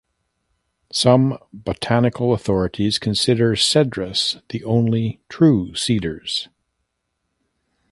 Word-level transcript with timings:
Some 0.91 1.37
botanical 1.53 2.33
authorities 2.33 2.97
consider 2.97 3.55
"Cedrus" 3.55 4.41
the 4.49 4.63
only 4.63 5.21
"true 5.29 5.75
cedars". 5.75 6.49